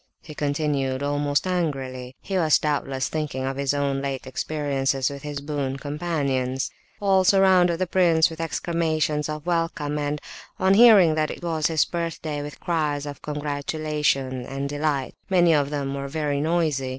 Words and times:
he 0.23 0.33
continued, 0.33 1.03
almost 1.03 1.45
angrily. 1.45 2.15
He 2.21 2.35
was 2.35 2.57
doubtless 2.57 3.07
thinking 3.07 3.45
of 3.45 3.55
his 3.55 3.71
own 3.71 4.01
late 4.01 4.25
experiences 4.25 5.11
with 5.11 5.21
his 5.21 5.41
boon 5.41 5.77
companions. 5.77 6.71
All 6.99 7.23
surrounded 7.23 7.77
the 7.77 7.85
prince 7.85 8.27
with 8.27 8.41
exclamations 8.41 9.29
of 9.29 9.45
welcome, 9.45 9.99
and, 9.99 10.19
on 10.59 10.73
hearing 10.73 11.13
that 11.13 11.29
it 11.29 11.43
was 11.43 11.67
his 11.67 11.85
birthday, 11.85 12.41
with 12.41 12.59
cries 12.59 13.05
of 13.05 13.21
congratulation 13.21 14.43
and 14.47 14.67
delight; 14.67 15.13
many 15.29 15.53
of 15.53 15.69
them 15.69 15.93
were 15.93 16.07
very 16.07 16.41
noisy. 16.41 16.89